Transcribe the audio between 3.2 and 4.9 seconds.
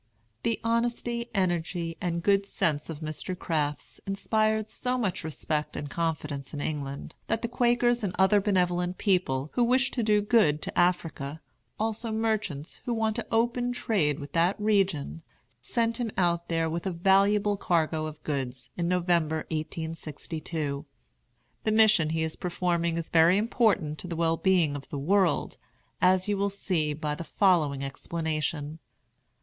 Crafts inspired